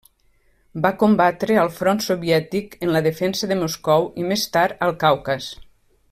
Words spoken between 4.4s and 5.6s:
tard, al Caucas.